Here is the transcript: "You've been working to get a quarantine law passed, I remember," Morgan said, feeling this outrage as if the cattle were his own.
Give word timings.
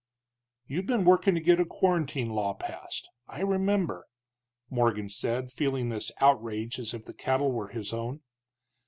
"You've 0.65 0.87
been 0.87 1.05
working 1.05 1.35
to 1.35 1.39
get 1.39 1.59
a 1.59 1.63
quarantine 1.63 2.29
law 2.31 2.55
passed, 2.55 3.07
I 3.27 3.41
remember," 3.41 4.07
Morgan 4.67 5.09
said, 5.09 5.51
feeling 5.51 5.89
this 5.89 6.11
outrage 6.19 6.79
as 6.79 6.95
if 6.95 7.05
the 7.05 7.13
cattle 7.13 7.51
were 7.51 7.67
his 7.67 7.93
own. 7.93 8.21